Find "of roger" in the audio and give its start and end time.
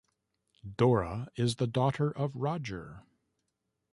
2.09-3.03